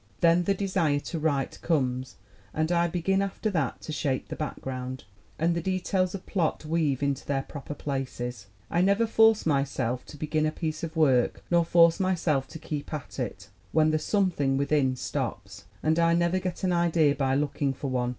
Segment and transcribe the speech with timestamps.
[0.21, 2.15] Then the desire to write comes
[2.55, 5.03] and I begin after that to shape the background,
[5.37, 8.47] and the details of plot weave into their proper places.
[8.71, 12.91] I never force myself to begin a piece of work nor force myself to keep
[12.91, 15.65] at it, when the something within stops.
[15.83, 18.09] And I never get an idea by looking for one.